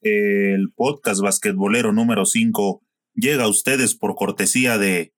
El 0.00 0.72
podcast 0.76 1.20
basquetbolero 1.20 1.92
número 1.92 2.24
5 2.24 2.82
llega 3.14 3.44
a 3.44 3.48
ustedes 3.48 3.94
por 3.96 4.14
cortesía 4.14 4.78
de... 4.78 5.12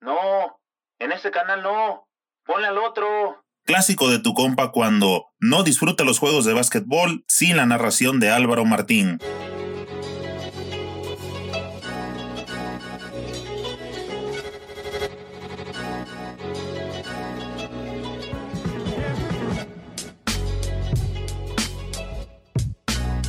No, 0.00 0.60
en 1.00 1.12
ese 1.12 1.30
canal 1.30 1.62
no. 1.62 2.08
Ponle 2.44 2.68
al 2.68 2.78
otro. 2.78 3.44
Clásico 3.64 4.10
de 4.10 4.18
tu 4.18 4.34
compa 4.34 4.72
cuando 4.72 5.26
no 5.40 5.62
disfruta 5.62 6.04
los 6.04 6.18
juegos 6.18 6.44
de 6.44 6.54
básquetbol 6.54 7.24
sin 7.28 7.56
la 7.56 7.66
narración 7.66 8.20
de 8.20 8.30
Álvaro 8.30 8.64
Martín. 8.64 9.18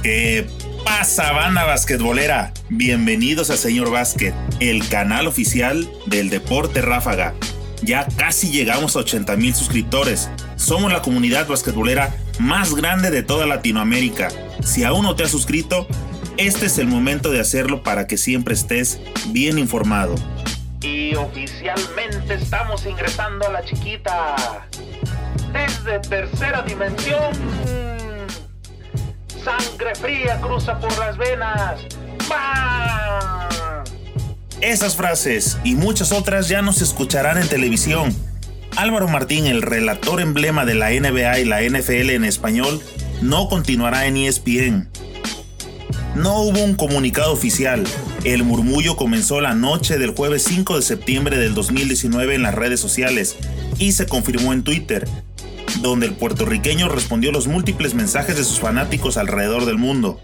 ¿Qué 0.04 0.46
pasa, 0.84 1.32
banda 1.32 1.64
basquetbolera? 1.64 2.52
Bienvenidos 2.68 3.50
a 3.50 3.56
Señor 3.56 3.90
Básquet, 3.90 4.36
el 4.60 4.86
canal 4.90 5.28
oficial 5.28 5.90
del 6.08 6.30
deporte 6.30 6.82
ráfaga. 6.82 7.34
Ya 7.84 8.06
casi 8.18 8.52
llegamos 8.52 8.98
a 8.98 9.00
80 9.00 9.38
mil 9.38 9.56
suscriptores. 9.56 10.30
Somos 10.58 10.92
la 10.92 11.02
comunidad 11.02 11.48
basquetbolera 11.48 12.14
más 12.38 12.76
grande 12.76 13.12
de 13.12 13.24
toda 13.24 13.46
Latinoamérica. 13.46 14.28
Si 14.62 14.84
aún 14.84 15.04
no 15.04 15.16
te 15.16 15.24
has 15.24 15.32
suscrito, 15.32 15.88
este 16.36 16.66
es 16.66 16.78
el 16.80 16.88
momento 16.88 17.32
de 17.32 17.40
hacerlo 17.40 17.82
para 17.82 18.06
que 18.06 18.18
siempre 18.18 18.56
estés 18.56 19.00
bien 19.28 19.58
informado. 19.58 20.16
Y 20.82 21.16
oficialmente 21.16 22.34
estamos 22.34 22.86
ingresando 22.86 23.48
a 23.48 23.54
la 23.54 23.64
chiquita. 23.64 24.68
Desde 25.54 26.00
tercera 26.00 26.62
dimensión 26.64 27.83
Sangre 29.44 29.94
fría 29.96 30.40
cruza 30.40 30.80
por 30.80 30.98
las 30.98 31.18
venas. 31.18 31.82
Esas 34.62 34.96
frases 34.96 35.58
y 35.66 35.76
muchas 35.76 36.14
otras 36.14 36.48
ya 36.48 36.62
no 36.62 36.72
se 36.72 36.86
escucharán 36.86 37.38
en 37.38 37.50
televisión. 37.50 38.16
Álvaro 38.78 39.10
Martín, 39.10 39.46
el 39.46 39.62
relator 39.62 40.22
emblema 40.22 40.66
de 40.66 40.76
la 40.76 40.92
NBA 40.92 41.40
y 41.40 41.46
la 41.46 41.62
NFL 41.62 42.12
en 42.12 42.24
español, 42.24 42.82
no 43.22 43.50
continuará 43.50 44.06
en 44.08 44.16
ESPN. 44.16 44.90
No 46.16 46.42
hubo 46.44 46.64
un 46.64 46.76
comunicado 46.76 47.34
oficial. 47.34 47.84
El 48.24 48.44
murmullo 48.44 48.96
comenzó 48.96 49.42
la 49.42 49.54
noche 49.56 49.98
del 49.98 50.12
jueves 50.12 50.44
5 50.44 50.78
de 50.78 50.82
septiembre 50.82 51.38
del 51.38 51.54
2019 51.54 52.36
en 52.36 52.44
las 52.44 52.56
redes 52.56 52.80
sociales 52.80 53.36
y 53.78 53.92
se 53.92 54.06
confirmó 54.06 54.54
en 54.54 54.64
Twitter, 54.64 55.06
donde 55.84 56.08
el 56.08 56.16
puertorriqueño 56.16 56.90
respondió 56.90 57.32
los 57.32 57.48
múltiples 57.48 57.94
mensajes 57.94 58.38
de 58.38 58.44
sus 58.44 58.60
fanáticos 58.60 59.18
alrededor 59.18 59.66
del 59.66 59.78
mundo. 59.78 60.20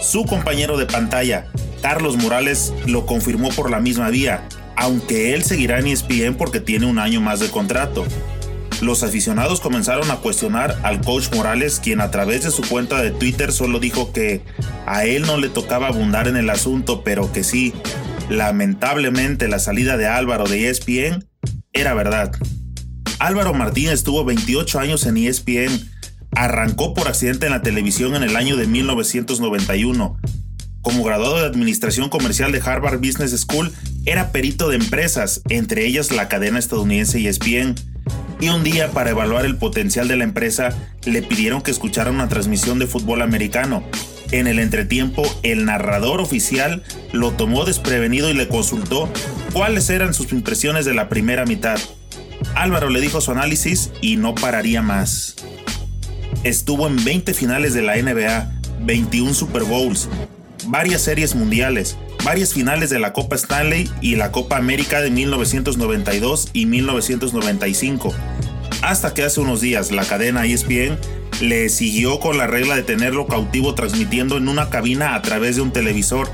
Su 0.00 0.26
compañero 0.26 0.76
de 0.76 0.86
pantalla, 0.86 1.46
Carlos 1.80 2.18
Morales, 2.18 2.72
lo 2.86 3.06
confirmó 3.06 3.48
por 3.48 3.70
la 3.70 3.80
misma 3.80 4.10
vía, 4.10 4.46
aunque 4.76 5.32
él 5.34 5.42
seguirá 5.42 5.78
en 5.78 5.86
ESPN 5.86 6.34
porque 6.36 6.60
tiene 6.60 6.86
un 6.86 6.98
año 6.98 7.20
más 7.20 7.40
de 7.40 7.48
contrato. 7.48 8.04
Los 8.82 9.02
aficionados 9.02 9.60
comenzaron 9.60 10.10
a 10.10 10.16
cuestionar 10.16 10.78
al 10.82 11.00
coach 11.00 11.32
Morales, 11.34 11.80
quien 11.82 12.00
a 12.00 12.10
través 12.10 12.44
de 12.44 12.50
su 12.50 12.62
cuenta 12.62 13.00
de 13.00 13.10
Twitter 13.10 13.52
solo 13.52 13.78
dijo 13.78 14.12
que 14.12 14.42
a 14.86 15.06
él 15.06 15.22
no 15.22 15.38
le 15.38 15.48
tocaba 15.48 15.86
abundar 15.86 16.28
en 16.28 16.36
el 16.36 16.50
asunto, 16.50 17.02
pero 17.04 17.32
que 17.32 17.42
sí, 17.42 17.72
lamentablemente 18.28 19.48
la 19.48 19.60
salida 19.60 19.96
de 19.96 20.08
Álvaro 20.08 20.44
de 20.44 20.68
ESPN 20.68 21.24
era 21.72 21.94
verdad. 21.94 22.32
Álvaro 23.22 23.54
Martín 23.54 23.88
estuvo 23.88 24.24
28 24.24 24.80
años 24.80 25.06
en 25.06 25.16
ESPN. 25.16 25.88
Arrancó 26.32 26.92
por 26.92 27.06
accidente 27.06 27.46
en 27.46 27.52
la 27.52 27.62
televisión 27.62 28.16
en 28.16 28.24
el 28.24 28.34
año 28.34 28.56
de 28.56 28.66
1991. 28.66 30.16
Como 30.80 31.04
graduado 31.04 31.38
de 31.38 31.46
Administración 31.46 32.08
Comercial 32.08 32.50
de 32.50 32.60
Harvard 32.60 32.98
Business 32.98 33.30
School, 33.40 33.70
era 34.06 34.32
perito 34.32 34.68
de 34.68 34.74
empresas, 34.74 35.40
entre 35.50 35.86
ellas 35.86 36.10
la 36.10 36.28
cadena 36.28 36.58
estadounidense 36.58 37.24
ESPN. 37.24 37.76
Y 38.40 38.48
un 38.48 38.64
día, 38.64 38.90
para 38.90 39.10
evaluar 39.10 39.44
el 39.44 39.56
potencial 39.56 40.08
de 40.08 40.16
la 40.16 40.24
empresa, 40.24 40.70
le 41.04 41.22
pidieron 41.22 41.62
que 41.62 41.70
escuchara 41.70 42.10
una 42.10 42.28
transmisión 42.28 42.80
de 42.80 42.88
fútbol 42.88 43.22
americano. 43.22 43.84
En 44.32 44.48
el 44.48 44.58
entretiempo, 44.58 45.22
el 45.44 45.64
narrador 45.64 46.20
oficial 46.20 46.82
lo 47.12 47.30
tomó 47.30 47.66
desprevenido 47.66 48.30
y 48.30 48.34
le 48.34 48.48
consultó 48.48 49.08
cuáles 49.52 49.90
eran 49.90 50.12
sus 50.12 50.32
impresiones 50.32 50.86
de 50.86 50.94
la 50.94 51.08
primera 51.08 51.44
mitad. 51.44 51.78
Álvaro 52.54 52.90
le 52.90 53.00
dijo 53.00 53.20
su 53.20 53.30
análisis 53.30 53.90
y 54.00 54.16
no 54.16 54.34
pararía 54.34 54.82
más. 54.82 55.36
Estuvo 56.44 56.86
en 56.86 57.02
20 57.04 57.34
finales 57.34 57.74
de 57.74 57.82
la 57.82 57.96
NBA, 57.96 58.52
21 58.80 59.32
Super 59.34 59.64
Bowls, 59.64 60.08
varias 60.66 61.02
series 61.02 61.34
mundiales, 61.34 61.96
varias 62.24 62.52
finales 62.52 62.90
de 62.90 62.98
la 62.98 63.12
Copa 63.12 63.36
Stanley 63.36 63.90
y 64.00 64.16
la 64.16 64.32
Copa 64.32 64.56
América 64.56 65.00
de 65.00 65.10
1992 65.10 66.50
y 66.52 66.66
1995. 66.66 68.12
Hasta 68.82 69.14
que 69.14 69.22
hace 69.22 69.40
unos 69.40 69.60
días 69.60 69.92
la 69.92 70.04
cadena 70.04 70.44
ESPN 70.44 70.98
le 71.40 71.68
siguió 71.68 72.20
con 72.20 72.38
la 72.38 72.46
regla 72.46 72.76
de 72.76 72.82
tenerlo 72.82 73.26
cautivo 73.26 73.74
transmitiendo 73.74 74.36
en 74.36 74.48
una 74.48 74.70
cabina 74.70 75.14
a 75.14 75.22
través 75.22 75.56
de 75.56 75.62
un 75.62 75.72
televisor 75.72 76.28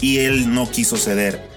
y 0.00 0.18
él 0.18 0.52
no 0.52 0.70
quiso 0.70 0.96
ceder. 0.96 1.48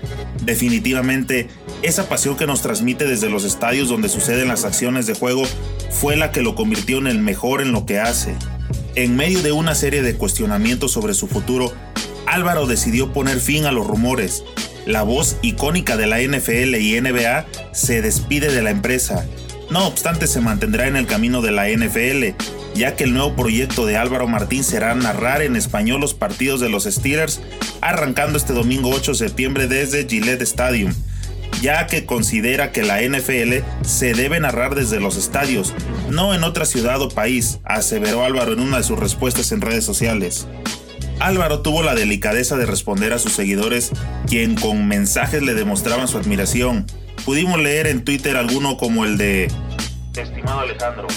Definitivamente 0.44 1.50
esa 1.86 2.10
pasión 2.10 2.36
que 2.36 2.48
nos 2.48 2.64
transmite 2.64 3.06
desde 3.06 3.30
los 3.30 3.44
estadios 3.44 3.90
donde 3.90 4.10
suceden 4.10 4.48
las 4.48 4.66
acciones 4.66 5.06
de 5.06 5.14
juego 5.14 5.44
fue 5.92 6.16
la 6.16 6.32
que 6.32 6.42
lo 6.42 6.56
convirtió 6.56 6.98
en 6.98 7.06
el 7.06 7.20
mejor 7.20 7.62
en 7.62 7.72
lo 7.72 7.86
que 7.86 8.00
hace. 8.00 8.36
En 8.96 9.16
medio 9.16 9.44
de 9.44 9.52
una 9.52 9.76
serie 9.76 10.02
de 10.02 10.16
cuestionamientos 10.16 10.92
sobre 10.92 11.14
su 11.14 11.28
futuro, 11.28 11.72
Álvaro 12.26 12.66
decidió 12.66 13.14
poner 13.14 13.40
fin 13.40 13.66
a 13.66 13.72
los 13.72 13.86
rumores. 13.86 14.44
La 14.88 15.04
voz 15.04 15.38
icónica 15.44 15.96
de 15.96 16.08
la 16.08 16.22
NFL 16.22 16.74
y 16.76 17.00
NBA 17.00 17.46
se 17.72 18.02
despide 18.02 18.52
de 18.52 18.64
la 18.64 18.72
empresa. 18.72 19.28
No 19.70 19.86
obstante, 19.86 20.26
se 20.26 20.42
mantendrá 20.42 20.88
en 20.88 20.96
el 20.96 21.06
camino 21.06 21.44
de 21.44 21.52
la 21.52 21.70
NFL, 21.70 22.36
ya 22.74 22.96
que 22.96 23.04
el 23.04 23.14
nuevo 23.14 23.36
proyecto 23.36 23.86
de 23.86 23.98
Álvaro 23.98 24.28
Martín 24.28 24.64
será 24.64 24.96
narrar 24.96 25.44
en 25.44 25.56
español 25.56 26.02
los 26.02 26.16
partidos 26.16 26.62
de 26.62 26.70
los 26.70 26.86
Steelers, 26.86 27.42
arrancando 27.82 28.40
este 28.40 28.54
domingo 28.54 28.90
8 28.90 29.12
de 29.12 29.18
septiembre 29.18 29.68
desde 29.68 30.08
Gillette 30.08 30.42
Stadium 30.42 30.92
ya 31.66 31.88
que 31.88 32.06
considera 32.06 32.72
que 32.72 32.84
la 32.84 33.02
NFL 33.02 33.66
se 33.82 34.14
debe 34.14 34.40
narrar 34.40 34.76
desde 34.76 35.00
los 35.00 35.18
estadios, 35.18 35.74
no 36.12 36.36
en 36.36 36.44
otra 36.44 36.64
ciudad 36.64 37.02
o 37.02 37.10
país, 37.10 37.60
aseveró 37.64 38.24
Álvaro 38.24 38.54
en 38.54 38.60
una 38.60 38.78
de 38.78 38.84
sus 38.84 39.00
respuestas 39.00 39.52
en 39.52 39.62
redes 39.62 39.84
sociales. 39.84 40.48
Álvaro 41.20 41.62
tuvo 41.62 41.82
la 41.82 41.96
delicadeza 41.96 42.56
de 42.56 42.68
responder 42.68 43.14
a 43.14 43.18
sus 43.18 43.34
seguidores, 43.34 43.90
quien 44.28 44.54
con 44.54 44.88
mensajes 44.88 45.42
le 45.42 45.56
demostraban 45.56 46.08
su 46.08 46.20
admiración. 46.20 46.86
Pudimos 47.26 47.60
leer 47.60 47.88
en 47.88 48.06
Twitter 48.06 48.38
alguno 48.38 48.78
como 48.78 49.04
el 49.04 49.18
de 49.18 49.52
Estimado 50.16 50.60
Alejandro, 50.60 51.08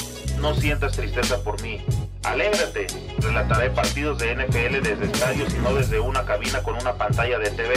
no 0.40 0.54
sientas 0.54 0.92
tristeza 0.96 1.44
por 1.44 1.60
mí. 1.60 1.82
Alégrate, 2.22 2.86
relataré 3.18 3.68
partidos 3.68 4.18
de 4.18 4.34
NFL 4.34 4.82
desde 4.82 5.04
estadios 5.04 5.52
y 5.54 5.58
no 5.58 5.74
desde 5.74 6.00
una 6.00 6.24
cabina 6.24 6.62
con 6.62 6.74
una 6.76 6.94
pantalla 6.94 7.38
de 7.38 7.50
TV 7.50 7.74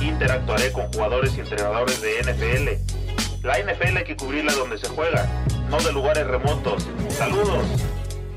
interactuaré 0.00 0.72
con 0.72 0.92
jugadores 0.92 1.32
y 1.36 1.40
entrenadores 1.40 2.00
de 2.00 2.20
NFL. 2.22 3.46
La 3.46 3.58
NFL 3.58 3.96
hay 3.96 4.04
que 4.04 4.16
cubrirla 4.16 4.52
donde 4.54 4.78
se 4.78 4.88
juega, 4.88 5.28
no 5.70 5.80
de 5.80 5.92
lugares 5.92 6.26
remotos. 6.26 6.86
Saludos. 7.08 7.64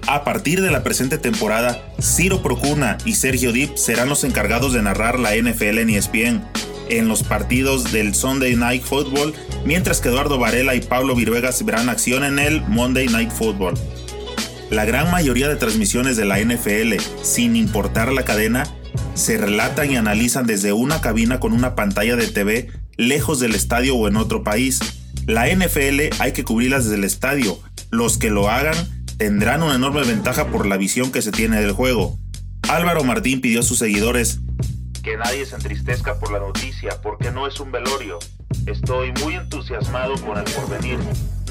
A 0.08 0.24
partir 0.24 0.62
de 0.62 0.72
la 0.72 0.84
presente 0.84 1.18
temporada, 1.18 1.82
Ciro 2.02 2.42
Procuna 2.42 2.98
y 3.06 3.14
Sergio 3.14 3.52
Dip 3.52 3.78
serán 3.78 4.10
los 4.10 4.24
encargados 4.24 4.74
de 4.74 4.82
narrar 4.82 5.18
la 5.18 5.36
NFL 5.36 5.80
en 5.80 5.90
ESPN 5.90 6.44
en 6.90 7.08
los 7.08 7.24
partidos 7.24 7.92
del 7.92 8.14
Sunday 8.14 8.56
Night 8.56 8.84
Football, 8.84 9.34
mientras 9.66 10.02
que 10.02 10.10
Eduardo 10.10 10.38
Varela 10.38 10.76
y 10.76 10.82
Pablo 10.82 11.16
Viruegas 11.16 11.64
verán 11.66 11.90
acción 11.90 12.24
en 12.24 12.40
el 12.40 12.62
Monday 12.62 13.08
Night 13.08 13.32
Football. 13.32 13.76
La 14.70 14.86
gran 14.86 15.12
mayoría 15.12 15.48
de 15.48 15.56
transmisiones 15.56 16.18
de 16.18 16.26
la 16.26 16.40
NFL, 16.40 16.96
sin 17.22 17.56
importar 17.56 18.12
la 18.12 18.26
cadena, 18.26 18.66
se 19.14 19.38
relatan 19.38 19.92
y 19.92 19.96
analizan 19.96 20.46
desde 20.46 20.74
una 20.74 21.02
cabina 21.02 21.40
con 21.40 21.54
una 21.54 21.76
pantalla 21.76 22.16
de 22.16 22.28
TV 22.28 22.72
lejos 22.98 23.40
del 23.40 23.56
estadio 23.56 23.96
o 23.96 24.08
en 24.08 24.18
otro 24.18 24.44
país. 24.44 24.80
La 25.26 25.48
NFL 25.48 26.20
hay 26.20 26.32
que 26.34 26.44
cubrirlas 26.44 26.86
desde 26.86 26.98
el 26.98 27.04
estadio. 27.04 27.60
Los 27.92 28.18
que 28.18 28.30
lo 28.30 28.50
hagan 28.50 28.76
tendrán 29.18 29.64
una 29.64 29.76
enorme 29.76 30.04
ventaja 30.04 30.48
por 30.48 30.66
la 30.66 30.78
visión 30.78 31.12
que 31.12 31.22
se 31.22 31.32
tiene 31.32 31.62
del 31.62 31.72
juego. 31.72 32.18
Álvaro 32.70 33.04
Martín 33.04 33.42
pidió 33.42 33.60
a 33.60 33.64
sus 33.64 33.80
seguidores 33.80 34.40
que 35.04 35.18
nadie 35.18 35.46
se 35.46 35.56
entristezca 35.56 36.18
por 36.18 36.32
la 36.32 36.40
noticia, 36.40 37.02
porque 37.02 37.30
no 37.30 37.46
es 37.46 37.60
un 37.60 37.74
velorio. 37.74 38.20
Estoy 38.66 39.12
muy 39.22 39.36
entusiasmado 39.36 40.16
con 40.26 40.38
el 40.38 40.46
porvenir. 40.46 40.98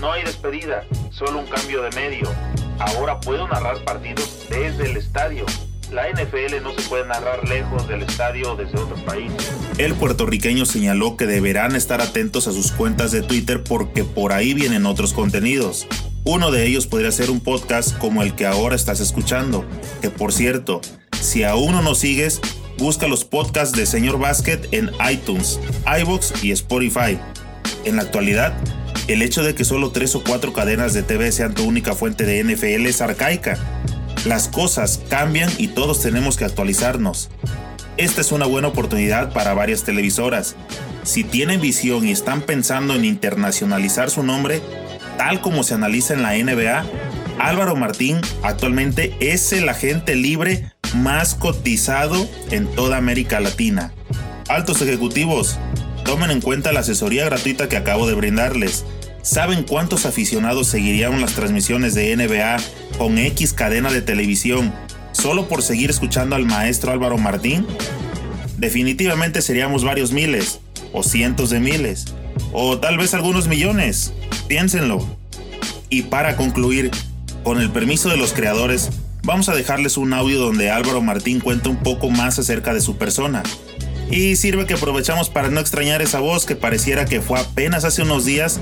No 0.01 0.11
hay 0.11 0.25
despedida, 0.25 0.85
solo 1.11 1.41
un 1.41 1.47
cambio 1.47 1.83
de 1.83 1.91
medio. 1.91 2.33
Ahora 2.79 3.21
puedo 3.21 3.47
narrar 3.47 3.85
partidos 3.85 4.47
desde 4.49 4.91
el 4.91 4.97
estadio 4.97 5.45
la 5.93 6.09
NFL 6.09 6.63
no 6.63 6.73
se 6.73 6.89
puede 6.89 7.07
narrar 7.07 7.49
lejos 7.49 7.87
del 7.87 8.03
estadio 8.03 8.57
desde 8.57 8.79
otro 8.79 8.97
país. 9.05 9.31
El 9.79 9.95
puertorriqueño 9.95 10.65
señaló 10.65 11.17
que 11.17 11.27
deberán 11.27 11.77
estar 11.77 12.01
atentos 12.01 12.49
a 12.49 12.53
sus 12.53 12.73
cuentas 12.73 13.13
de 13.13 13.23
Twitter 13.23 13.63
porque 13.63 14.05
por 14.05 14.33
ahí 14.33 14.55
vienen 14.55 14.87
otros 14.87 15.13
contenidos. 15.13 15.87
Uno 16.25 16.51
de 16.51 16.67
ellos 16.67 16.87
podría 16.87 17.13
ser 17.13 17.31
un 17.31 17.41
podcast 17.41 17.97
como 17.99 18.23
el 18.23 18.35
que 18.35 18.47
ahora 18.47 18.77
estás 18.77 19.01
escuchando, 19.01 19.65
que 20.01 20.11
por 20.11 20.33
cierto, 20.33 20.81
Si 21.21 21.45
aún 21.45 21.71
no 21.71 21.83
nos 21.83 21.99
sigues, 21.99 22.41
busca 22.79 23.07
los 23.07 23.25
podcasts 23.25 23.77
de 23.77 23.87
Señor 23.87 24.19
Basket 24.19 24.59
en 24.73 24.91
iTunes, 25.09 25.61
iBox 26.01 26.43
y 26.43 26.51
Spotify. 26.51 27.17
En 27.85 27.95
la 27.95 28.03
actualidad, 28.03 28.53
el 29.07 29.23
hecho 29.23 29.45
de 29.45 29.55
que 29.55 29.65
solo 29.65 29.91
tres 29.93 30.17
o 30.17 30.25
cuatro 30.25 30.53
cadenas 30.53 30.95
de 30.95 31.03
TV 31.05 31.31
sean 31.31 31.55
tu 31.55 31.63
única 31.65 31.95
fuente 31.95 32.25
de 32.25 32.43
NFL 32.43 32.87
es 32.87 33.01
arcaica. 33.01 33.82
Las 34.25 34.47
cosas 34.47 35.01
cambian 35.09 35.51
y 35.59 35.69
todos 35.69 36.01
tenemos 36.01 36.37
que 36.37 36.45
actualizarnos. 36.45 37.29
Esta 37.97 38.21
es 38.21 38.31
una 38.31 38.47
buena 38.47 38.69
oportunidad 38.69 39.33
para 39.33 39.53
varias 39.53 39.83
televisoras. 39.83 40.55
Si 41.03 41.25
tienen 41.25 41.61
visión 41.61 42.07
y 42.07 42.13
están 42.13 42.43
pensando 42.43 42.95
en 42.95 43.05
internacionalizar 43.05 44.11
su 44.11 44.23
nombre, 44.23 44.63
tal 45.19 45.41
como 45.41 45.65
se 45.65 45.75
analiza 45.75 46.15
en 46.15 46.23
la 46.23 46.35
NBA, 46.35 46.85
Álvaro 47.41 47.75
Martín 47.75 48.21
actualmente 48.45 49.17
es 49.19 49.53
el 49.53 49.69
agente 49.69 50.15
libre 50.15 50.71
más 50.95 51.35
cotizado 51.35 52.29
en 52.53 52.69
toda 52.69 52.99
América 52.99 53.41
Latina. 53.41 53.93
Altos 54.49 54.83
ejecutivos, 54.83 55.59
tomen 56.05 56.31
en 56.31 56.41
cuenta 56.41 56.73
la 56.73 56.81
asesoría 56.81 57.25
gratuita 57.25 57.69
que 57.69 57.77
acabo 57.77 58.07
de 58.07 58.15
brindarles. 58.15 58.85
¿Saben 59.23 59.63
cuántos 59.63 60.05
aficionados 60.05 60.67
seguirían 60.67 61.21
las 61.21 61.35
transmisiones 61.35 61.95
de 61.95 62.15
NBA 62.17 62.57
con 62.99 63.19
X 63.19 63.53
cadena 63.53 63.93
de 63.93 64.03
televisión 64.03 64.75
solo 65.13 65.47
por 65.47 65.63
seguir 65.63 65.91
escuchando 65.91 66.35
al 66.35 66.45
maestro 66.45 66.91
Álvaro 66.91 67.19
Martín? 67.19 67.65
Definitivamente 68.59 69.41
seríamos 69.41 69.85
varios 69.85 70.11
miles, 70.11 70.59
o 70.93 71.05
cientos 71.05 71.51
de 71.51 71.61
miles, 71.61 72.07
o 72.53 72.79
tal 72.79 72.99
vez 72.99 73.15
algunos 73.15 73.47
millones. 73.47 74.13
Piénsenlo. 74.49 75.07
Y 75.89 76.03
para 76.03 76.37
concluir, 76.37 76.91
con 77.45 77.61
el 77.61 77.71
permiso 77.71 78.09
de 78.09 78.17
los 78.17 78.33
creadores, 78.33 78.91
vamos 79.23 79.49
a 79.49 79.55
dejarles 79.55 79.99
un 79.99 80.15
audio 80.15 80.41
donde 80.41 80.73
Álvaro 80.73 81.01
Martín 81.01 81.39
cuenta 81.39 81.69
un 81.69 81.77
poco 81.77 82.11
más 82.11 82.41
acerca 82.41 82.75
de 82.75 82.81
su 82.81 82.97
persona. 82.97 83.45
Y 84.11 84.37
sirve 84.37 84.67
que 84.67 84.75
aprovechamos 84.75 85.31
para 85.31 85.49
no 85.49 85.61
extrañar 85.61 86.03
esa 86.03 86.19
voz 86.19 86.45
que 86.45 86.57
pareciera 86.57 87.05
que 87.05 87.21
fue 87.21 87.39
apenas 87.39 87.85
hace 87.85 88.03
unos 88.03 88.25
días 88.25 88.61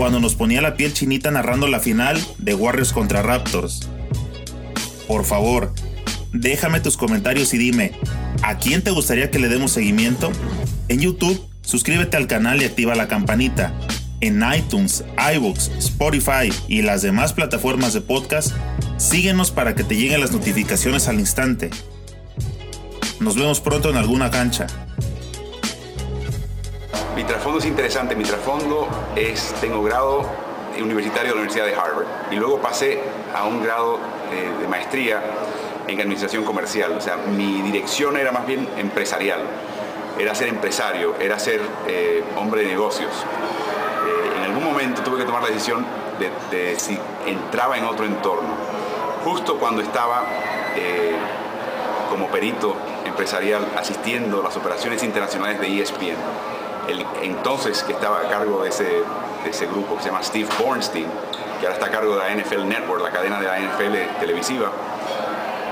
cuando 0.00 0.18
nos 0.18 0.34
ponía 0.34 0.62
la 0.62 0.76
piel 0.76 0.94
chinita 0.94 1.30
narrando 1.30 1.68
la 1.68 1.78
final 1.78 2.18
de 2.38 2.54
Warriors 2.54 2.94
contra 2.94 3.20
Raptors. 3.20 3.86
Por 5.06 5.26
favor, 5.26 5.74
déjame 6.32 6.80
tus 6.80 6.96
comentarios 6.96 7.52
y 7.52 7.58
dime, 7.58 7.92
¿a 8.40 8.56
quién 8.56 8.82
te 8.82 8.92
gustaría 8.92 9.30
que 9.30 9.38
le 9.38 9.50
demos 9.50 9.72
seguimiento? 9.72 10.32
En 10.88 11.00
YouTube, 11.00 11.46
suscríbete 11.60 12.16
al 12.16 12.28
canal 12.28 12.62
y 12.62 12.64
activa 12.64 12.94
la 12.94 13.08
campanita. 13.08 13.74
En 14.22 14.42
iTunes, 14.56 15.04
iBooks, 15.34 15.70
Spotify 15.76 16.50
y 16.66 16.80
las 16.80 17.02
demás 17.02 17.34
plataformas 17.34 17.92
de 17.92 18.00
podcast, 18.00 18.52
síguenos 18.96 19.50
para 19.50 19.74
que 19.74 19.84
te 19.84 19.96
lleguen 19.96 20.22
las 20.22 20.32
notificaciones 20.32 21.08
al 21.08 21.20
instante. 21.20 21.68
Nos 23.20 23.36
vemos 23.36 23.60
pronto 23.60 23.90
en 23.90 23.98
alguna 23.98 24.30
cancha. 24.30 24.66
Mi 27.20 27.26
trasfondo 27.26 27.58
es 27.58 27.66
interesante, 27.66 28.16
mi 28.16 28.24
trasfondo 28.24 28.88
es, 29.14 29.54
tengo 29.60 29.82
grado 29.82 30.24
universitario 30.80 31.32
de 31.32 31.34
la 31.34 31.42
Universidad 31.42 31.66
de 31.66 31.74
Harvard 31.74 32.06
y 32.30 32.36
luego 32.36 32.62
pasé 32.62 32.98
a 33.36 33.44
un 33.44 33.62
grado 33.62 33.98
eh, 34.32 34.50
de 34.58 34.66
maestría 34.66 35.20
en 35.86 36.00
administración 36.00 36.44
comercial, 36.44 36.92
o 36.96 37.00
sea, 37.02 37.18
mi 37.18 37.60
dirección 37.60 38.16
era 38.16 38.32
más 38.32 38.46
bien 38.46 38.66
empresarial, 38.78 39.40
era 40.18 40.34
ser 40.34 40.48
empresario, 40.48 41.14
era 41.20 41.38
ser 41.38 41.60
eh, 41.86 42.24
hombre 42.38 42.62
de 42.62 42.68
negocios. 42.68 43.12
Eh, 43.12 44.38
en 44.38 44.42
algún 44.44 44.64
momento 44.64 45.02
tuve 45.02 45.18
que 45.18 45.24
tomar 45.24 45.42
la 45.42 45.48
decisión 45.48 45.84
de, 46.50 46.78
si 46.78 46.98
entraba 47.26 47.76
en 47.76 47.84
otro 47.84 48.06
entorno. 48.06 48.48
Justo 49.26 49.58
cuando 49.58 49.82
estaba 49.82 50.24
como 52.08 52.28
perito 52.28 52.74
empresarial 53.04 53.66
asistiendo 53.76 54.40
a 54.40 54.44
las 54.44 54.56
operaciones 54.56 55.02
internacionales 55.02 55.60
de 55.60 55.82
ESPN, 55.82 56.16
el 56.90 57.06
entonces 57.22 57.82
que 57.82 57.92
estaba 57.92 58.20
a 58.20 58.28
cargo 58.28 58.62
de 58.62 58.68
ese, 58.68 59.02
ese 59.48 59.66
grupo 59.66 59.96
que 59.96 60.02
se 60.02 60.08
llama 60.08 60.22
Steve 60.22 60.48
Bornstein, 60.58 61.06
que 61.60 61.66
ahora 61.66 61.74
está 61.74 61.86
a 61.86 61.90
cargo 61.90 62.16
de 62.16 62.18
la 62.18 62.34
NFL 62.34 62.66
Network, 62.66 63.02
la 63.02 63.10
cadena 63.10 63.40
de 63.40 63.46
la 63.46 63.58
NFL 63.58 64.18
televisiva, 64.18 64.70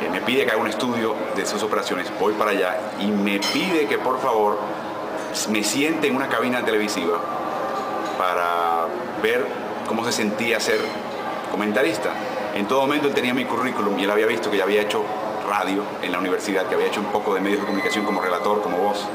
eh, 0.02 0.08
me 0.10 0.20
pide 0.20 0.44
que 0.44 0.52
haga 0.52 0.60
un 0.60 0.68
estudio 0.68 1.14
de 1.34 1.44
sus 1.46 1.62
operaciones, 1.62 2.06
voy 2.20 2.34
para 2.34 2.52
allá 2.52 2.76
y 3.00 3.06
me 3.06 3.40
pide 3.40 3.86
que 3.86 3.98
por 3.98 4.20
favor 4.20 4.58
me 5.50 5.64
siente 5.64 6.08
en 6.08 6.16
una 6.16 6.28
cabina 6.28 6.64
televisiva 6.64 7.18
para 8.16 8.86
ver 9.22 9.46
cómo 9.86 10.04
se 10.04 10.12
sentía 10.12 10.60
ser 10.60 10.80
comentarista. 11.50 12.10
En 12.54 12.66
todo 12.66 12.80
momento 12.82 13.08
él 13.08 13.14
tenía 13.14 13.34
mi 13.34 13.44
currículum 13.44 13.98
y 13.98 14.04
él 14.04 14.10
había 14.10 14.26
visto 14.26 14.50
que 14.50 14.58
ya 14.58 14.64
había 14.64 14.82
hecho 14.82 15.04
radio 15.48 15.82
en 16.02 16.12
la 16.12 16.18
universidad, 16.18 16.66
que 16.66 16.74
había 16.74 16.86
hecho 16.86 17.00
un 17.00 17.06
poco 17.06 17.34
de 17.34 17.40
medios 17.40 17.60
de 17.60 17.66
comunicación 17.66 18.04
como 18.04 18.20
relator, 18.20 18.62
como 18.62 18.78
voz 18.78 19.06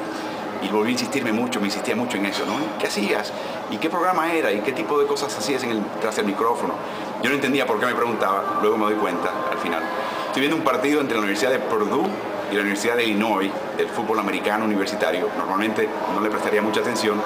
y 0.64 0.70
volví 0.70 0.90
a 0.90 0.92
insistirme 0.92 1.32
mucho, 1.32 1.60
me 1.60 1.68
insistía 1.68 1.96
mucho 1.96 2.18
en 2.18 2.26
eso, 2.26 2.46
¿no? 2.46 2.54
¿Qué 2.80 2.88
hacías? 2.88 3.34
¿Y 3.70 3.78
qué 3.78 3.90
programa 3.90 4.32
era? 4.32 4.52
¿Y 4.52 4.60
qué 4.60 4.72
tipo 4.72 5.00
de 5.00 5.06
cosas 5.06 5.38
hacías 5.38 5.64
en 5.64 5.72
el, 5.72 5.82
tras 6.00 6.18
el 6.18 6.26
micrófono? 6.26 6.74
Yo 7.22 7.30
no 7.30 7.36
entendía 7.36 7.66
por 7.66 7.80
qué 7.80 7.86
me 7.86 7.96
preguntaba, 7.96 8.60
luego 8.62 8.78
me 8.78 8.86
doy 8.86 8.96
cuenta 8.96 9.32
al 9.52 9.58
final. 9.58 9.84
Estoy 10.28 10.42
viendo 10.42 10.58
un 10.58 10.64
partido 10.64 11.02
entre 11.02 11.16
la 11.16 11.20
Universidad 11.20 11.52
de 11.52 11.60
Purdue 11.60 12.08
y 12.52 12.56
la 12.56 12.62
Universidad 12.62 12.96
de 12.96 13.06
Illinois, 13.06 13.52
del 13.78 13.88
fútbol 13.88 14.20
americano 14.20 14.66
universitario. 14.66 15.30
Normalmente 15.38 15.88
no 16.14 16.22
le 16.22 16.30
prestaría 16.30 16.62
mucha 16.62 16.82
atención. 16.82 17.22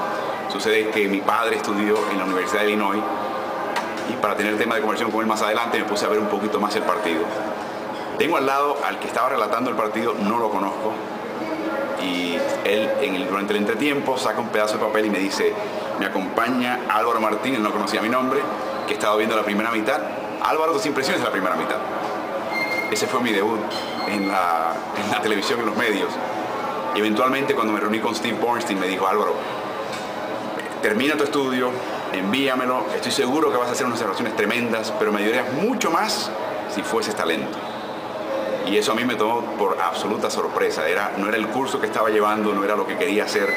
Sucede 0.51 0.89
que 0.89 1.07
mi 1.07 1.19
padre 1.19 1.57
estudió 1.57 1.95
en 2.11 2.17
la 2.17 2.25
Universidad 2.25 2.61
de 2.61 2.67
Illinois 2.67 3.01
y 4.09 4.13
para 4.21 4.35
tener 4.35 4.57
tema 4.57 4.75
de 4.75 4.81
conversión 4.81 5.11
con 5.11 5.21
él 5.21 5.27
más 5.27 5.41
adelante 5.41 5.79
me 5.79 5.85
puse 5.85 6.05
a 6.05 6.09
ver 6.09 6.19
un 6.19 6.27
poquito 6.27 6.59
más 6.59 6.75
el 6.75 6.83
partido. 6.83 7.21
Tengo 8.17 8.37
al 8.37 8.45
lado 8.45 8.77
al 8.85 8.99
que 8.99 9.07
estaba 9.07 9.29
relatando 9.29 9.69
el 9.69 9.75
partido, 9.75 10.15
no 10.19 10.39
lo 10.39 10.49
conozco, 10.49 10.93
y 12.01 12.37
él 12.65 12.89
en 13.01 13.27
durante 13.27 13.53
el 13.53 13.59
entretiempo 13.59 14.17
saca 14.17 14.39
un 14.39 14.49
pedazo 14.49 14.77
de 14.77 14.85
papel 14.85 15.05
y 15.05 15.09
me 15.09 15.19
dice, 15.19 15.53
me 15.99 16.05
acompaña 16.05 16.81
Álvaro 16.89 17.19
Martínez, 17.19 17.59
no 17.59 17.71
conocía 17.71 18.01
mi 18.01 18.09
nombre, 18.09 18.41
que 18.87 18.93
estaba 18.93 19.15
viendo 19.15 19.35
la 19.35 19.43
primera 19.43 19.71
mitad. 19.71 19.99
Álvaro, 20.43 20.73
tus 20.73 20.85
impresiones 20.85 21.21
de 21.21 21.25
la 21.25 21.31
primera 21.31 21.55
mitad. 21.55 21.77
Ese 22.91 23.07
fue 23.07 23.19
mi 23.21 23.31
debut 23.31 23.59
en 24.07 24.27
la, 24.27 24.73
en 25.03 25.11
la 25.11 25.21
televisión, 25.21 25.59
en 25.59 25.65
los 25.65 25.75
medios. 25.75 26.09
Y 26.95 26.99
eventualmente 26.99 27.53
cuando 27.53 27.73
me 27.73 27.79
reuní 27.79 27.99
con 27.99 28.15
Steve 28.15 28.37
Bornstein 28.39 28.79
me 28.79 28.87
dijo, 28.87 29.07
Álvaro, 29.07 29.33
termina 30.81 31.15
tu 31.15 31.23
estudio, 31.25 31.71
envíamelo, 32.13 32.85
estoy 32.95 33.11
seguro 33.11 33.51
que 33.51 33.57
vas 33.57 33.69
a 33.69 33.71
hacer 33.73 33.85
unas 33.85 33.99
observaciones 33.99 34.35
tremendas, 34.35 34.93
pero 34.97 35.11
me 35.11 35.19
ayudarías 35.19 35.53
mucho 35.53 35.91
más 35.91 36.31
si 36.73 36.81
fueses 36.81 37.15
talento. 37.15 37.57
Y 38.69 38.77
eso 38.77 38.91
a 38.91 38.95
mí 38.95 39.05
me 39.05 39.15
tomó 39.15 39.41
por 39.57 39.79
absoluta 39.79 40.29
sorpresa. 40.29 40.87
Era, 40.87 41.13
no 41.17 41.27
era 41.27 41.37
el 41.37 41.47
curso 41.47 41.79
que 41.79 41.87
estaba 41.87 42.09
llevando, 42.09 42.53
no 42.53 42.63
era 42.63 42.75
lo 42.75 42.85
que 42.85 42.97
quería 42.97 43.23
hacer, 43.23 43.53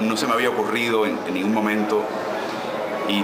no, 0.00 0.16
se 0.16 0.26
me 0.26 0.32
había 0.32 0.50
ocurrido 0.50 1.06
en, 1.06 1.18
ningún 1.32 1.54
momento. 1.54 2.02
Y 3.08 3.22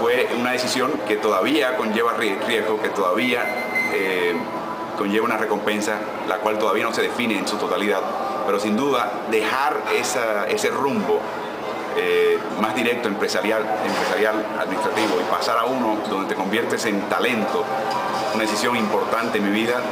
fue 0.00 0.28
una 0.38 0.52
decisión 0.52 0.92
que 1.06 1.16
todavía 1.16 1.76
conlleva 1.76 2.14
riesgo, 2.14 2.80
que 2.80 2.88
todavía 2.88 3.44
eh, 3.92 4.34
conlleva 4.96 5.26
una 5.26 5.36
recompensa, 5.36 5.98
la 6.26 6.38
cual 6.38 6.58
todavía 6.58 6.84
no 6.84 6.92
se 6.92 7.02
define 7.02 7.38
en 7.38 7.46
su 7.46 7.56
totalidad. 7.56 8.00
Pero 8.46 8.58
sin 8.58 8.76
duda, 8.76 9.12
dejar 9.30 9.82
ese 9.94 10.70
rumbo 10.70 11.20
eh, 11.96 12.38
más 12.60 12.74
directo, 12.74 13.08
empresarial, 13.08 13.62
empresarial, 13.84 14.46
administrativo, 14.60 15.20
y 15.20 15.30
pasar 15.30 15.58
a 15.58 15.64
uno 15.64 15.98
donde 16.08 16.28
te 16.28 16.34
conviertes 16.34 16.84
en 16.86 17.00
talento, 17.02 17.64
una 18.34 18.44
decisión 18.44 18.76
importante 18.76 19.38
en 19.38 19.44
mi 19.44 19.50
vida, 19.50 19.82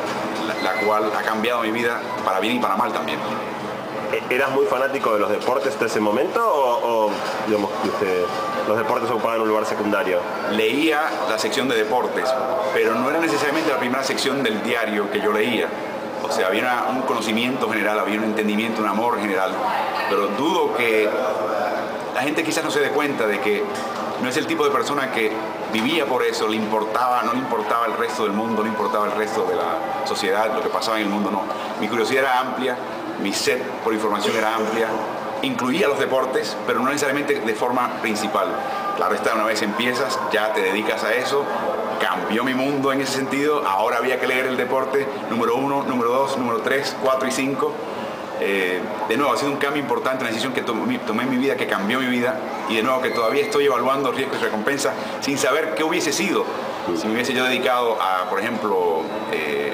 la, 0.46 0.72
cual 0.84 1.10
ha 1.16 1.22
cambiado 1.22 1.62
mi 1.62 1.70
vida 1.70 2.00
para 2.24 2.40
bien 2.40 2.56
y 2.56 2.60
para 2.60 2.76
mal 2.76 2.92
también. 2.92 3.18
¿E-, 4.12 4.34
¿Eras 4.34 4.50
muy 4.50 4.66
fanático 4.66 5.12
de 5.12 5.20
los 5.20 5.30
deportes 5.30 5.72
hasta 5.72 5.86
ese 5.86 6.00
momento 6.00 6.40
o, 6.42 7.10
digamos, 7.46 7.70
los 8.68 8.78
deportes 8.78 9.10
ocupaban 9.10 9.40
un 9.40 9.48
lugar 9.48 9.66
secundario? 9.66 10.20
Leía 10.52 11.02
la 11.28 11.38
sección 11.38 11.68
de 11.68 11.76
deportes, 11.76 12.28
pero 12.74 12.94
no 12.94 13.10
era 13.10 13.18
necesariamente 13.18 13.70
la 13.70 13.78
primera 13.78 14.04
sección 14.04 14.42
del 14.42 14.62
diario 14.62 15.10
que 15.10 15.20
yo 15.20 15.32
leía. 15.32 15.68
O 16.22 16.32
sea, 16.32 16.48
había 16.48 16.86
un 16.90 17.02
conocimiento 17.02 17.68
general, 17.70 18.00
había 18.00 18.18
un 18.18 18.24
entendimiento, 18.24 18.82
un 18.82 18.88
amor 18.88 19.20
general, 19.20 19.52
pero 20.08 20.28
dudo 20.28 20.74
que 20.76 21.08
la 22.14 22.22
gente 22.22 22.42
quizás 22.42 22.64
no 22.64 22.70
se 22.70 22.80
dé 22.80 22.90
cuenta 22.90 23.26
de 23.26 23.40
que 23.40 23.62
no 24.22 24.28
es 24.28 24.36
el 24.36 24.46
tipo 24.46 24.64
de 24.64 24.70
persona 24.70 25.12
que 25.12 25.30
vivía 25.72 26.06
por 26.06 26.22
eso, 26.22 26.48
le 26.48 26.56
importaba, 26.56 27.22
no 27.22 27.32
le 27.32 27.38
importaba 27.38 27.86
el 27.86 27.94
resto 27.94 28.24
del 28.24 28.32
mundo, 28.32 28.56
no 28.58 28.62
le 28.62 28.68
importaba 28.68 29.06
el 29.06 29.12
resto 29.12 29.44
de 29.44 29.56
la 29.56 30.06
sociedad, 30.06 30.54
lo 30.54 30.62
que 30.62 30.68
pasaba 30.68 30.98
en 30.98 31.04
el 31.04 31.10
mundo, 31.10 31.30
no. 31.30 31.42
Mi 31.80 31.88
curiosidad 31.88 32.24
era 32.24 32.40
amplia, 32.40 32.76
mi 33.20 33.32
sed 33.32 33.60
por 33.82 33.92
información 33.92 34.36
era 34.36 34.54
amplia, 34.54 34.88
incluía 35.42 35.88
los 35.88 35.98
deportes, 35.98 36.56
pero 36.66 36.80
no 36.80 36.86
necesariamente 36.86 37.40
de 37.40 37.54
forma 37.54 38.00
principal. 38.02 38.48
Claro 38.96 39.14
está, 39.14 39.34
una 39.34 39.44
vez 39.44 39.62
empiezas, 39.62 40.18
ya 40.32 40.52
te 40.52 40.62
dedicas 40.62 41.04
a 41.04 41.14
eso, 41.14 41.44
cambió 42.00 42.44
mi 42.44 42.54
mundo 42.54 42.92
en 42.92 43.00
ese 43.00 43.12
sentido, 43.12 43.66
ahora 43.66 43.98
había 43.98 44.18
que 44.18 44.26
leer 44.26 44.46
el 44.46 44.56
deporte 44.56 45.06
número 45.30 45.56
uno, 45.56 45.82
número 45.82 46.10
dos, 46.10 46.38
número 46.38 46.60
tres, 46.60 46.96
cuatro 47.02 47.28
y 47.28 47.32
cinco 47.32 47.72
eh, 48.40 48.80
de 49.08 49.16
nuevo, 49.16 49.32
ha 49.32 49.36
sido 49.36 49.50
un 49.50 49.58
cambio 49.58 49.82
importante, 49.82 50.22
una 50.22 50.30
decisión 50.30 50.52
que 50.52 50.62
tomé, 50.62 50.98
en 51.22 51.30
mi 51.30 51.38
vida, 51.38 51.56
que 51.56 51.66
cambió 51.66 52.00
mi 52.00 52.06
vida, 52.06 52.38
y 52.68 52.76
de 52.76 52.82
nuevo 52.82 53.00
que 53.00 53.10
todavía 53.10 53.42
estoy 53.42 53.66
evaluando 53.66 54.12
riesgos 54.12 54.38
y 54.40 54.44
recompensa 54.44 54.92
sin 55.20 55.38
saber 55.38 55.74
qué 55.74 55.84
hubiese 55.84 56.12
sido 56.12 56.44
si 56.94 57.06
me 57.08 57.14
hubiese 57.14 57.34
yo 57.34 57.44
dedicado 57.44 57.98
a, 58.00 58.28
por 58.30 58.38
ejemplo, 58.38 59.02
eh, 59.32 59.72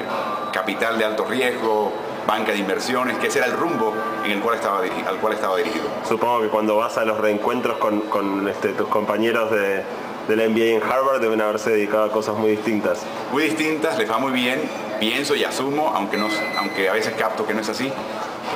capital 0.52 0.98
de 0.98 1.04
alto 1.04 1.24
riesgo, 1.24 1.92
banca 2.26 2.52
de 2.52 2.58
inversiones, 2.58 3.18
que 3.18 3.26
ese 3.26 3.40
era 3.40 3.48
el 3.48 3.52
rumbo 3.52 3.92
en 4.24 4.32
el 4.32 4.40
cual 4.40 4.56
estaba, 4.56 4.80
al 4.80 5.16
cual 5.18 5.34
estaba 5.34 5.56
dirigido. 5.56 5.84
Supongo 6.08 6.40
que 6.40 6.48
cuando 6.48 6.76
vas 6.76 6.96
a 6.96 7.04
los 7.04 7.18
reencuentros 7.18 7.76
con, 7.78 8.48
este, 8.48 8.70
tus 8.70 8.88
compañeros 8.88 9.50
de, 9.50 9.82
de 10.28 10.36
la 10.36 10.48
MBA 10.48 10.64
en 10.64 10.82
Harvard 10.82 11.20
deben 11.20 11.40
haberse 11.40 11.70
dedicado 11.70 12.04
a 12.04 12.12
cosas 12.12 12.36
muy 12.36 12.52
distintas. 12.52 13.02
Muy 13.30 13.44
distintas, 13.44 13.98
les 13.98 14.10
va 14.10 14.18
muy 14.18 14.32
bien, 14.32 14.60
pienso 14.98 15.34
y 15.34 15.44
asumo, 15.44 15.92
aunque, 15.94 16.16
no, 16.16 16.28
aunque 16.58 16.88
a 16.88 16.92
veces 16.92 17.14
capto 17.18 17.46
que 17.46 17.54
no 17.54 17.60
es 17.60 17.68
así, 17.68 17.92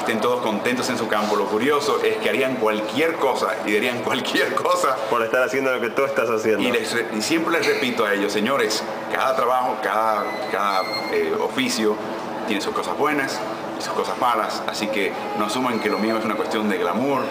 estén 0.07 0.21
todos 0.21 0.41
contentos 0.41 0.89
en 0.89 0.97
su 0.97 1.09
campo. 1.09 1.35
Lo 1.35 1.47
curioso 1.47 2.01
es 2.01 2.17
que 2.19 2.29
harían 2.29 2.55
cualquier 2.57 3.15
cosa 3.17 3.57
y 3.67 3.73
dirían 3.73 4.03
cualquier 4.05 4.55
cosa. 4.55 4.95
Por 5.11 5.21
estar 5.23 5.43
haciendo 5.43 5.73
lo 5.73 5.81
que 5.81 5.91
tú 5.91 6.05
estás 6.05 6.31
haciendo. 6.31 6.63
Y, 6.63 7.23
siempre 7.23 7.59
les 7.59 7.67
repito 7.67 8.05
a 8.05 8.15
ellos, 8.15 8.33
señores, 8.33 8.85
cada 9.13 9.35
trabajo, 9.35 9.77
cada, 9.83 10.25
cada 10.53 10.83
eh, 11.13 11.35
oficio 11.43 11.97
tiene 12.47 12.63
sus 12.63 12.73
cosas 12.73 12.97
buenas 12.97 13.41
y 13.77 13.83
sus 13.83 13.93
cosas 13.95 14.17
malas, 14.19 14.63
así 14.69 14.87
que 14.87 15.13
no 15.39 15.47
asuman 15.47 15.81
que 15.81 15.89
lo 15.91 15.99
mío 15.99 16.17
es 16.17 16.25
una 16.25 16.37
cuestión 16.37 16.69
de 16.69 16.79
glamour, 16.79 17.23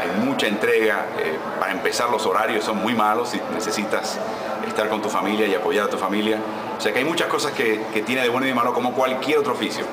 hay 0.00 0.24
mucha 0.24 0.46
entrega, 0.46 1.06
eh, 1.18 1.36
para 1.58 1.72
empezar 1.72 2.10
los 2.10 2.24
horarios 2.26 2.64
son 2.64 2.80
muy 2.80 2.94
malos 2.94 3.34
y 3.34 3.40
necesitas 3.52 4.18
estar 4.66 4.88
con 4.88 5.02
tu 5.02 5.08
familia 5.08 5.48
y 5.48 5.54
apoyar 5.54 5.86
a 5.86 5.90
tu 5.90 5.98
familia, 5.98 6.38
o 6.78 6.80
sea 6.80 6.92
que 6.92 7.00
hay 7.00 7.04
muchas 7.04 7.26
cosas 7.26 7.52
que, 7.52 7.84
que 7.92 8.02
tiene 8.02 8.22
de 8.22 8.28
bueno 8.28 8.46
y 8.46 8.50
de 8.50 8.54
malo 8.54 8.72
como 8.72 8.92
cualquier 8.92 9.38
otro 9.38 9.52
oficio. 9.52 9.84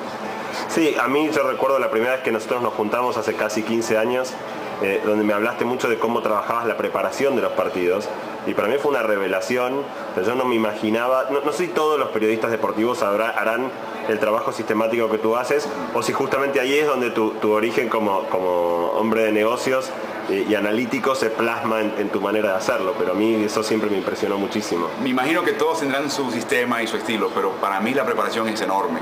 Sí, 0.78 0.94
a 0.96 1.08
mí 1.08 1.28
yo 1.34 1.42
recuerdo 1.42 1.80
la 1.80 1.90
primera 1.90 2.12
vez 2.12 2.20
que 2.22 2.30
nosotros 2.30 2.62
nos 2.62 2.72
juntamos 2.72 3.16
hace 3.16 3.34
casi 3.34 3.64
15 3.64 3.98
años, 3.98 4.32
eh, 4.80 5.02
donde 5.04 5.24
me 5.24 5.32
hablaste 5.32 5.64
mucho 5.64 5.88
de 5.88 5.98
cómo 5.98 6.22
trabajabas 6.22 6.66
la 6.66 6.76
preparación 6.76 7.34
de 7.34 7.42
los 7.42 7.50
partidos. 7.50 8.08
Y 8.46 8.54
para 8.54 8.68
mí 8.68 8.76
fue 8.80 8.92
una 8.92 9.02
revelación, 9.02 9.82
yo 10.24 10.34
no 10.36 10.44
me 10.44 10.54
imaginaba, 10.54 11.30
no, 11.30 11.50
sé 11.50 11.66
si 11.66 11.72
todos 11.72 11.98
los 11.98 12.10
periodistas 12.10 12.52
deportivos 12.52 13.02
harán 13.02 13.72
el 14.08 14.20
trabajo 14.20 14.52
sistemático 14.52 15.10
que 15.10 15.18
tú 15.18 15.34
haces, 15.34 15.68
o 15.94 16.02
si 16.04 16.12
justamente 16.12 16.60
ahí 16.60 16.78
es 16.78 16.86
donde 16.86 17.10
tu, 17.10 17.34
origen 17.50 17.88
como, 17.88 18.22
como 18.28 18.92
hombre 18.92 19.24
de 19.24 19.32
negocios 19.32 19.90
y, 20.30 20.54
analítico 20.54 21.16
se 21.16 21.30
plasma 21.30 21.80
en, 21.80 22.08
tu 22.10 22.20
manera 22.20 22.50
de 22.50 22.56
hacerlo, 22.56 22.94
pero 22.96 23.12
a 23.12 23.14
mí 23.14 23.42
eso 23.42 23.64
siempre 23.64 23.90
me 23.90 23.96
impresionó 23.98 24.38
muchísimo. 24.38 24.86
Me 25.02 25.08
imagino 25.08 25.42
que 25.42 25.54
todos 25.54 25.80
tendrán 25.80 26.08
su 26.08 26.30
sistema 26.30 26.84
y 26.84 26.86
su 26.86 26.96
estilo, 26.96 27.32
pero 27.34 27.50
para 27.52 27.80
mí 27.80 27.94
la 27.94 28.04
preparación 28.04 28.46
es 28.48 28.60
enorme. 28.60 29.00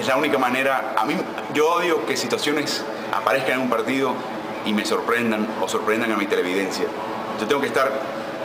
Es 0.00 0.06
la 0.06 0.16
única 0.16 0.38
manera. 0.38 0.94
A 0.96 1.04
mí, 1.04 1.14
yo 1.54 1.70
odio 1.72 2.06
que 2.06 2.16
situaciones 2.16 2.82
aparezcan 3.12 3.54
en 3.56 3.60
un 3.60 3.70
partido 3.70 4.14
y 4.64 4.72
me 4.72 4.84
sorprendan 4.84 5.46
o 5.60 5.68
sorprendan 5.68 6.12
a 6.12 6.16
mi 6.16 6.26
televidencia. 6.26 6.86
Yo 7.38 7.46
tengo 7.46 7.60
que 7.60 7.68
estar 7.68 7.90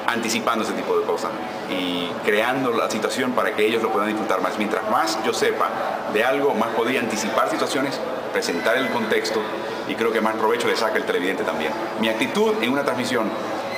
anticipando 0.08 0.64
ese 0.64 0.74
tipo 0.74 0.98
de 1.00 1.06
cosas 1.06 1.32
y 1.70 2.10
creando 2.24 2.72
la 2.72 2.90
situación 2.90 3.32
para 3.32 3.56
que 3.56 3.66
ellos 3.66 3.82
lo 3.82 3.92
puedan 3.92 4.10
disfrutar 4.10 4.42
más. 4.42 4.58
Mientras 4.58 4.90
más 4.90 5.18
yo 5.26 5.34
sepa 5.34 5.70
de 6.14 6.24
algo, 6.24 6.54
más 6.54 6.70
podría 6.70 7.00
anticipar 7.00 7.50
situaciones, 7.50 8.00
presentar 8.32 8.78
el 8.78 8.90
contexto 8.90 9.42
y 9.88 9.96
creo 9.96 10.12
que 10.12 10.22
más 10.22 10.36
provecho 10.36 10.68
le 10.68 10.76
saca 10.76 10.98
el 10.98 11.06
televidente 11.06 11.44
también. 11.44 11.72
Mi 12.00 12.10
actitud 12.10 12.54
en 12.62 12.72
una 12.72 12.84
transmisión 12.84 13.30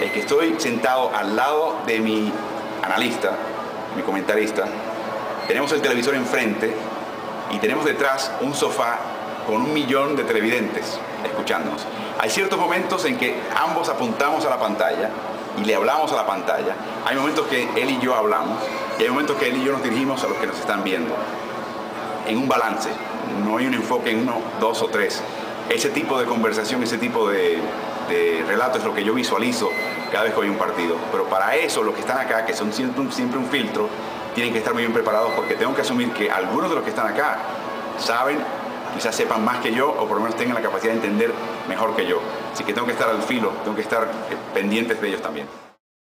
es 0.02 0.12
que 0.12 0.20
estoy 0.20 0.56
sentado 0.60 1.12
al 1.16 1.36
lado 1.36 1.78
de 1.86 2.00
mi 2.00 2.32
analista, 2.84 3.32
mi 3.96 4.04
comentarista, 4.04 4.66
tenemos 5.48 5.72
el 5.72 5.82
televisor 5.82 6.14
enfrente 6.16 6.76
y 7.52 7.60
tenemos 7.60 7.86
detrás 7.86 8.32
un 8.42 8.54
sofá 8.54 8.98
con 9.46 9.62
un 9.62 9.74
millón 9.74 10.16
de 10.16 10.24
televidentes 10.24 11.00
escuchándonos. 11.24 11.86
Hay 12.20 12.30
ciertos 12.30 12.60
momentos 12.60 13.06
en 13.06 13.18
que 13.18 13.36
ambos 13.56 13.90
apuntamos 13.90 14.46
a 14.46 14.50
la 14.50 14.60
pantalla 14.60 15.10
y 15.62 15.66
le 15.66 15.76
hablamos 15.76 16.12
a 16.12 16.16
la 16.16 16.26
pantalla. 16.26 16.76
Hay 17.06 17.16
momentos 17.16 17.48
que 17.48 17.64
él 17.64 17.90
y 17.90 18.00
yo 18.00 18.16
hablamos 18.16 18.58
y 19.00 19.04
hay 19.04 19.10
momentos 19.10 19.38
que 19.38 19.50
él 19.50 19.58
y 19.58 19.64
yo 19.64 19.72
nos 19.72 19.84
dirigimos 19.84 20.24
a 20.24 20.28
los 20.28 20.38
que 20.38 20.48
nos 20.48 20.60
están 20.60 20.84
viendo. 20.84 21.16
En 22.28 22.38
un 22.38 22.48
balance, 22.48 22.90
no 23.46 23.58
hay 23.58 23.68
un 23.68 23.74
enfoque 23.74 24.12
en 24.12 24.22
uno, 24.22 24.42
dos 24.60 24.82
o 24.82 24.88
tres. 24.88 25.22
Ese 25.70 25.90
tipo 25.90 26.20
de 26.20 26.26
conversación, 26.26 26.84
ese 26.84 26.98
tipo 26.98 27.30
de, 27.30 27.60
de 28.10 28.44
relato 28.48 28.78
es 28.80 28.84
lo 28.84 28.94
que 28.94 29.04
yo 29.04 29.14
visualizo 29.14 29.70
cada 30.12 30.26
vez 30.26 30.34
que 30.34 30.42
hay 30.42 30.50
un 30.50 30.58
partido. 30.58 30.96
Pero 31.12 31.26
para 31.26 31.56
eso, 31.56 31.84
los 31.84 31.94
que 31.94 32.02
están 32.02 32.18
acá, 32.18 32.46
que 32.46 32.54
son 32.54 32.74
siempre 32.74 33.02
un 33.02 33.48
filtro, 33.48 33.90
tienen 34.38 34.54
que 34.54 34.60
estar 34.60 34.72
muy 34.72 34.84
bien 34.84 34.94
preparados 34.94 35.32
porque 35.32 35.56
tengo 35.56 35.74
que 35.74 35.82
asumir 35.82 36.12
que 36.12 36.30
algunos 36.30 36.70
de 36.70 36.76
los 36.76 36.84
que 36.84 36.92
están 36.92 37.08
acá 37.08 37.40
saben, 37.98 38.38
quizás 38.94 39.16
sepan 39.16 39.44
más 39.44 39.58
que 39.62 39.74
yo 39.74 39.90
o 39.90 40.08
por 40.08 40.18
lo 40.18 40.20
menos 40.20 40.36
tengan 40.36 40.54
la 40.54 40.62
capacidad 40.62 40.94
de 40.94 41.00
entender 41.00 41.34
mejor 41.68 41.96
que 41.96 42.06
yo. 42.06 42.22
Así 42.54 42.64
que 42.64 42.72
tengo 42.72 42.86
que 42.86 42.94
estar 42.94 43.10
al 43.10 43.24
filo, 43.24 43.50
tengo 43.64 43.76
que 43.76 43.82
estar 43.82 44.08
pendientes 44.54 45.02
de 45.02 45.08
ellos 45.08 45.24
también. 45.24 45.48